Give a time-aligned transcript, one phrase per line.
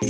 [0.00, 0.06] はい、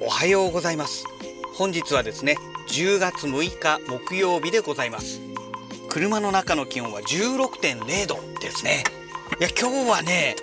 [0.00, 1.04] おはようございます。
[1.54, 2.36] 本日はですね、
[2.68, 5.20] 10月6日木曜日でございます。
[5.88, 8.84] 車の中の気温は16.0度ですね。
[9.40, 10.36] いや、今日はね、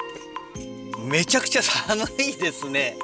[0.97, 2.97] めちゃくちゃ寒いですね。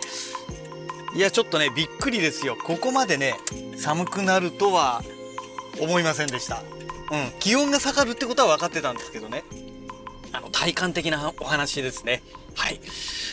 [1.18, 2.56] いや、ちょっとね、びっくりですよ。
[2.56, 3.34] ここまでね、
[3.76, 5.02] 寒くなるとは
[5.82, 6.62] 思いませんでした。
[7.12, 9.44] うん、気温が下がるってことは分かってたんですけどね。
[10.32, 12.22] あの体感的なお話ですね。
[12.54, 12.80] はい。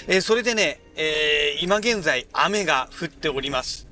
[0.07, 3.87] えーそれでね、えー今現在雨が降っております。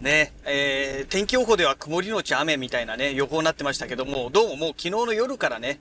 [0.00, 5.78] ね、えー天気予報では曇りのち雨みたいなね、予報になってましたけども、どうももう昨日の夜からね、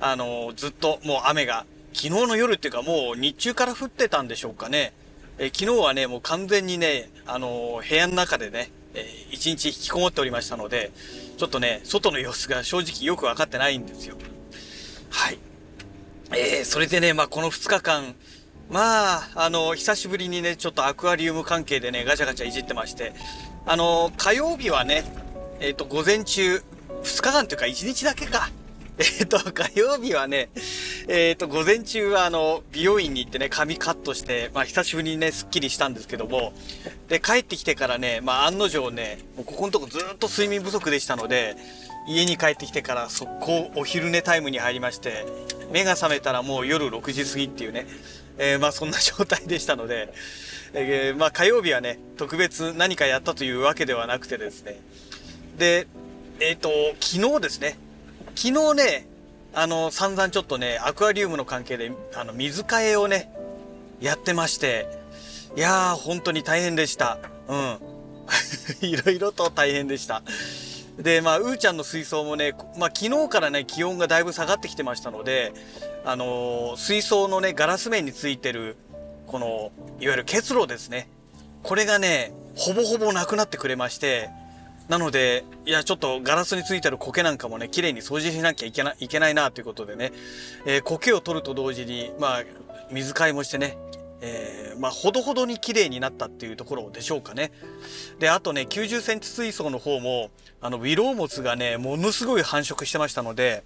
[0.00, 4.92] あのーずっともう雨が、昨日の夜っていうかもう日中から降ってたんでしょうかね。
[5.38, 10.92] え昨日はね、もう完全にね、あのー部屋の中でね、えー一日引きこもっておりましたので、
[11.36, 14.16] ちょっとね、外の様子が正直よく分かってないんですよ。
[15.10, 15.38] はい。
[16.32, 18.14] えーそれでね、まあ、この2日間、
[18.70, 23.12] まあ、あの、久しぶりにね、ちょっとアクアリウム関係でね、ガチャガチャいじってまして、
[23.66, 25.04] あの、火曜日はね、
[25.60, 26.62] えっ、と、午前中、
[27.02, 28.50] 2日間というか1日だけか。
[28.96, 30.50] えっ、と、火曜日はね、
[31.08, 36.52] えっ、と、午前中はあの、美容院に行ってね、髪カットして、まあ、久しぶりにね、スッキリしたんですけども、
[37.08, 41.56] で、帰ってきてからね、まあ、案の定ね、もうここのとこずっと睡眠不足でしたので、
[42.06, 45.26] 家に帰ってきてから速攻お昼寝タイムに入りまして、
[45.72, 47.86] 目が覚めたらもう夜6時過ぎっていうね、
[48.38, 50.12] えーまあそんな状態でしたので、
[50.74, 54.80] えーまあ火曜日はね、特別何かやったというわけではなくてですね。
[55.58, 55.86] で、
[56.40, 57.78] えっ、と、昨日ですね、
[58.34, 59.06] 昨日ね、
[59.52, 63.32] あの、散々ちょっとね、アクアリウムの関係で、あの、水替えをね、
[64.00, 64.86] やってまして、
[65.56, 67.18] いやー、本当に大変でした。
[67.48, 67.78] うん。
[68.80, 70.22] いろいろと大変でした。
[70.98, 75.52] で、まあ、うーちゃんの水槽もね、まあ、昨日からね、気温がだいぶ下がってきてましたので、
[76.04, 78.76] あのー水槽のね、ガラス面についてる、
[79.26, 81.08] この、いわゆる結露ですね。
[81.62, 84.30] これがね、ほぼほぼなくなってくれまして、
[84.88, 90.12] なので、いや、ちょっとガラスについてる苔なんかもね、綺麗に掃除しなきゃいけないけないなということでね、
[90.66, 92.42] えー苔を取ると同時に、まあ、
[92.90, 93.78] 水替えもしてね、
[94.20, 97.50] えーまあ、ほどほどに綺麗になったっていうところでしょうかね。
[98.18, 100.30] で、あとね、90センチ水槽の方も、
[100.60, 103.64] あの、ウィロウモツがね、ものすごい繁殖してましたので、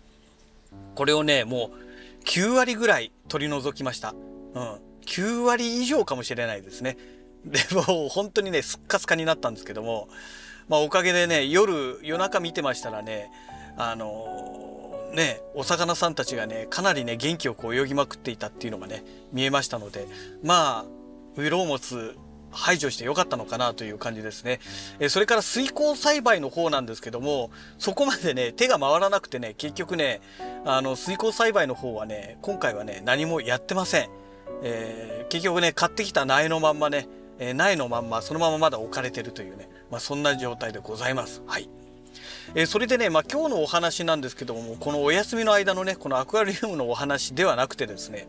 [0.95, 4.15] これをね、もう、9割ぐらい取り除きました。
[4.55, 4.79] うん。
[5.06, 6.97] 9割以上かもしれないですね。
[7.45, 10.09] で、も本当にね、すっかすかになったんですけども、
[10.69, 13.31] まあおかげでね、夜、夜中見てましたらね、
[13.77, 20.06] あのね、お魚さんたちがね、かなりね、元気よく泳ぎまくっていたっていうのがね、見えましたので、
[20.43, 20.84] まあ、
[21.37, 22.17] ウィロウモツ
[22.51, 24.61] 排除してよかったのかなという感じですね。
[25.01, 30.21] えそれから水耕栽培の方なんですけども、そこまでね、手が回らなくてね、結局ね、
[30.65, 34.09] あの、水耕栽培の方はね、今回はね、何もやってません。
[34.62, 37.06] えー結局ね、買ってきた苗のまんまね、
[37.38, 41.43] え苗のまんま、そのまままだ置かれてるというね、まあそんな状態でございます。
[41.47, 41.69] はい。
[42.54, 48.26] えーそれでね、まあ、今日のお話なんですけども、このお休みの間のね、このアクアリウムのお話ではなくてですね、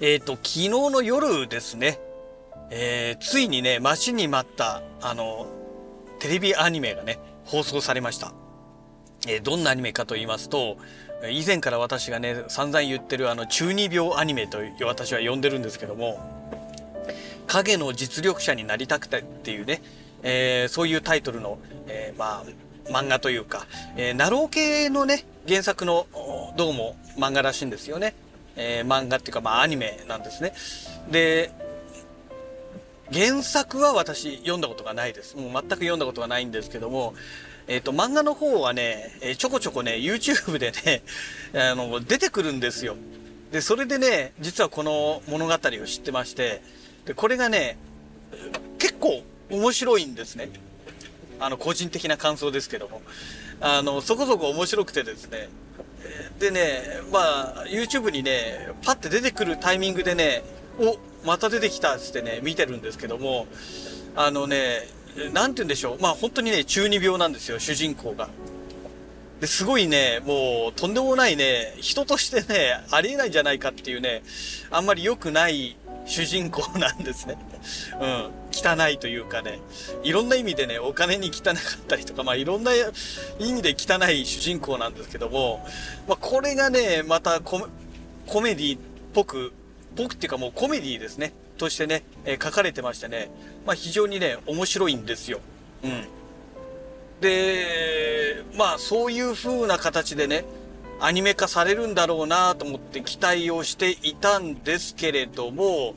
[0.00, 1.98] えっ、と、昨日の夜ですね、
[2.70, 5.46] えーついにね、待ちに待った、あの、
[6.18, 8.32] テレビアニメがね、放送されました。
[9.26, 10.76] えどんなアニメかと言いますと、
[11.30, 16.18] 以前から私がね、散々言ってるあの、中二病アニメと私は呼んでるんですけども、
[17.52, 19.82] 影の実力者になりたくてっていうね、
[20.22, 26.06] えーそういうタイトルの、えーまあ、漫画というか、えー、ナロー系のね、原作の、
[26.56, 28.14] どうも漫画らしいんですよね。
[28.56, 30.54] えー漫画っていうか、まあ、アニメなんですね。
[31.10, 31.52] で、
[33.12, 35.36] 原作は私読んだことがないです。
[35.36, 37.14] もう全く読んだことがないんですけども、
[37.68, 41.02] えっ、と、漫画の方はね、えちょこちょこね、YouTube でね、
[41.54, 42.96] あの、出てくるんですよ。
[43.52, 46.62] で、それでね、実はこの物語を知ってまして、
[47.06, 47.76] で、これがね、
[48.78, 50.50] 結構面白いんですね。
[51.40, 53.02] あの、個人的な感想ですけども。
[53.60, 55.48] あの、そこそこ面白くてですね。
[56.38, 56.82] でね、
[57.12, 60.42] まあ、YouTube にね、パッて出てくるタイミングでね、
[60.78, 63.46] お、また出てきたっつってね、見てるんですけども、
[64.16, 64.88] あのね、
[65.32, 65.98] なんて言うんでしょう。
[66.00, 68.28] まあ本当にね、中二病なんですよ、主人公が。
[69.40, 74.22] で、すごいね、もう、とんでもないね、人としてね、ありえないんじゃないかっていうね、
[74.70, 77.36] あんまり良くない主人公なんですね。
[78.00, 78.30] うん。
[78.52, 79.60] 汚いというかね、
[80.02, 81.54] いろんな意味でね、お金に汚かっ
[81.86, 82.72] たりとか、まあいろんな
[83.38, 85.64] 意味で汚い主人公なんですけども、
[86.08, 87.58] まあこれがね、またコ
[88.40, 88.80] メディっ
[89.12, 89.52] ぽく、
[89.96, 93.30] ぽくっていうかもうコメディですね、としてね、えー書かれてましてね、
[93.66, 95.40] まあ非常にね、面白いんですよ。
[95.84, 96.04] うん。
[97.20, 100.44] で、まあそういう風な形でね、
[101.04, 105.96] アニメ化されるんだろうなと思って期待をしていたんですけれども、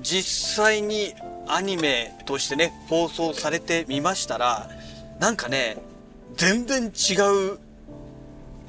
[0.00, 1.14] 実際に
[1.48, 4.70] アニメとしてね、放送されてみましたら、
[5.18, 5.78] なんかね、
[6.36, 7.14] 全然違
[7.54, 7.58] う、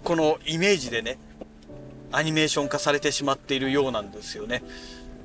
[0.04, 1.20] このイメージでね、
[2.12, 4.64] アニメーション化されてしまっているようなんですよね。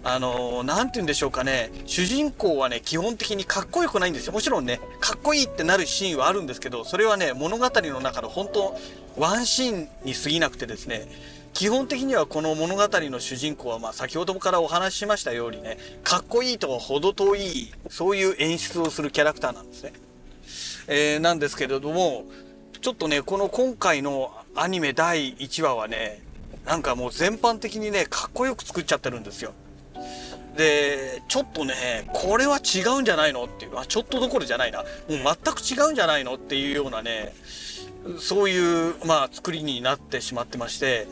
[0.04, 4.32] あのー、て言うんでしょうかね、主人公はね、基本的にかっこよくないんですよ。
[4.32, 8.76] もちろんね、かっこいいってなるシーンはあるんですけど、それはね、物語の中の本当、
[9.16, 11.06] ワンシーンに過ぎなくてですね、
[11.54, 19.92] 基本的にはこの物語の主人公は、まあ先ほどもからお話ししましたようにね、かっこいいとは程遠い、そういう演出をするキャラクターなんですね。
[20.88, 22.24] えー、なんですけれども、
[22.80, 26.22] ちょっとね、この今回のアニメ第1話はね、
[26.64, 29.52] なんかもう全般的にね、かっこよく作っちゃってるんですよ。
[30.56, 33.44] で、ちょっとね、これは違うんじゃないの？
[33.44, 34.80] っていう、あ、ちょっとどころじゃないな。
[34.80, 36.34] もう全く違うんじゃないの？
[36.34, 37.34] っていうようなね、
[38.18, 41.06] そういう、まあ、作りになってしまってまして、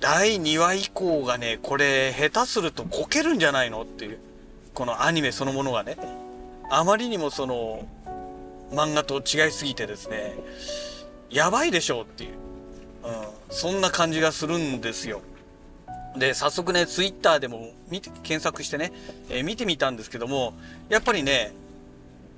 [0.00, 3.82] 第2話以降がね、これ、下手するとこけるんじゃないの？
[3.82, 4.18] っていう、
[4.74, 5.96] このアニメそのものがね、
[6.70, 7.86] あまりにもその、
[8.72, 10.36] 漫画と違いすぎてですね、
[11.30, 12.02] やばいでしょ？
[12.02, 12.34] うっていう、うん、
[13.48, 15.22] そんな感じがするんですよ。
[16.18, 18.92] で、早速ね、ツイッターでも見て、検索してね、
[19.30, 20.54] えー、見てみたんですけども、
[20.88, 21.52] やっぱりね、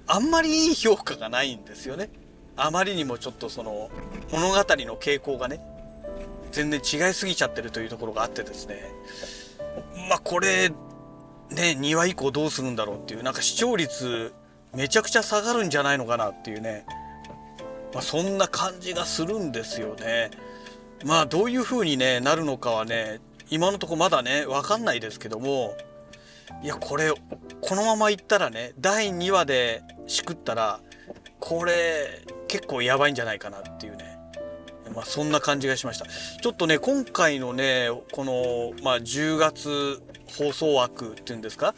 [0.06, 2.11] あんまりいい評価がないんですよね。
[2.56, 3.91] あまりにもちょっとその、
[4.32, 4.62] 物語の
[4.97, 5.61] 傾向がね、
[6.53, 8.93] 全然違いすぎちゃってるというところがあってですね。
[10.09, 14.32] まあ、これ、ね、2話以降どうするんだろうっていう、なんか視聴率
[14.75, 16.85] めちゃくちゃ下がるんじゃないのかなっていうね。
[17.93, 20.31] まあ、そんな感じがするんですよね。
[21.05, 25.76] まあ、どういう風にね、なるのかはね、今のとこまだね、わかんないですけども、
[26.62, 27.12] いや、これ、
[27.61, 30.81] このままいったらね、第2話でしくったら、
[31.41, 34.19] これ、結構やばいんじゃないかなっていうね。
[34.94, 36.06] まあ、そんな感じがしました。
[36.06, 40.03] ちょっとね、今回のね、この、まあ、10月
[40.38, 41.75] 放送枠っていうんですか？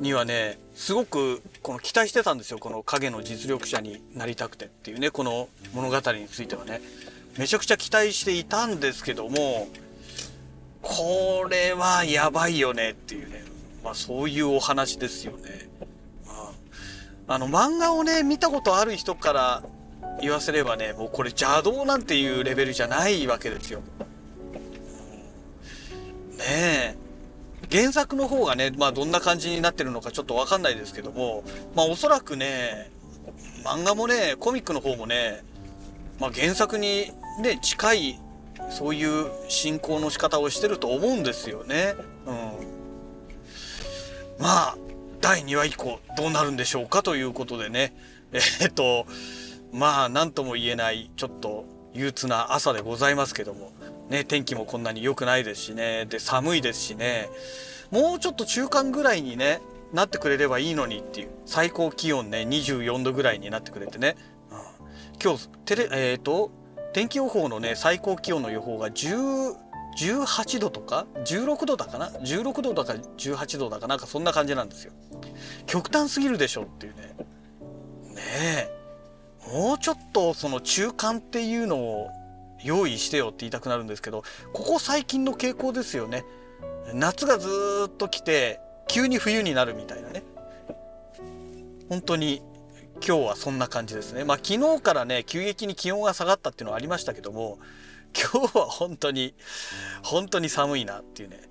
[0.00, 2.58] にはね、すごく、この期待してたんですよ。
[2.58, 6.80] この影の実力者になりたくてっていうね、この物語についてはね。
[7.36, 9.68] めちゃくちゃ期待していたんですけども、
[10.84, 13.42] これはやばいよねっていうね、
[13.82, 15.68] まあそういうお話ですよね。
[17.26, 19.62] あの漫画をね、見たことある人から
[20.20, 23.80] 言わせればね、もうこれ邪道なんていうレベルじゃないわけですよ。
[26.38, 26.96] ねえ。
[27.72, 31.44] 原作の方がね、まあどんな感じになってるのかちょっとわかんないですけども、
[31.74, 32.90] まあおそらくね、
[33.64, 35.42] 漫画もね、コミックの方もね、
[36.20, 37.10] まあ原作に
[37.40, 38.20] ね、近い
[38.70, 41.94] そういう進行の仕方をしてると思うんですよね。
[42.26, 42.34] うん。
[44.38, 44.76] まあ、
[45.20, 47.94] 第2話以降どうなるんでしょうかということでね。
[48.32, 49.06] えー、っと、
[49.72, 51.64] まあ、なんとも言えない、ちょっと
[51.94, 53.72] 憂鬱な朝でございますけども。
[54.10, 56.04] ね、天気もこんなに良くないですしね。
[56.06, 57.30] で、寒いですしね。
[57.90, 59.60] もうちょっと中間ぐらいにね、
[59.92, 61.28] なってくれればいいのにっていう。
[61.46, 64.16] 最高気温ね、24度ぐらいになってくれてね。
[64.50, 64.58] うん、
[65.22, 66.50] 今日、テレ、えっ、と、
[66.94, 69.56] 天気予報のね最高気温の予報が10
[69.96, 74.92] 18度とか16度だかな？16度だか18度だかなんかそんな感じなんですよ。
[75.66, 77.02] 極端すぎるでしょっていうね。
[78.14, 78.20] ね
[79.48, 79.50] え。
[79.52, 82.08] もうちょっとその中間っていうのを
[82.64, 86.24] 用意してよって言いたくなるんですけどここ最近の傾向ですよね。
[86.92, 87.48] 夏がず
[87.86, 90.22] っと来て急に冬になるみたいなね。
[91.88, 92.42] 本当に
[93.06, 94.24] 今日はそんな感じですね。
[94.24, 97.58] まあ昨日からね、急激に気温が下がったっていうのはありましたけども、
[98.18, 99.34] 今日は本当に、
[100.02, 101.42] 本当に寒いなっていうね。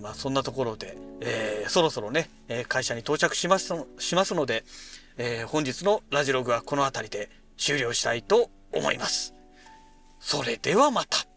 [0.00, 4.64] まあそんなところで、えー、そろそろね、え会社に到着しますしますので、
[5.18, 7.28] えー、本日のラジログはこの辺りで
[7.58, 9.34] 終了したいと思います。
[10.20, 11.27] それではまた。